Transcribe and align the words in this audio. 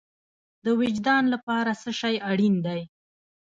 د 0.65 0.67
وجدان 0.81 1.23
لپاره 1.33 1.71
څه 1.81 1.91
شی 1.99 2.15
اړین 2.29 2.55
دی؟ 2.65 2.81